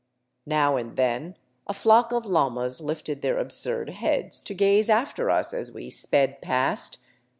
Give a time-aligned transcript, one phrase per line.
[0.47, 5.53] Now and then a flock of llamas lifted their absurd heads to gaze after us
[5.53, 6.97] as we sped past.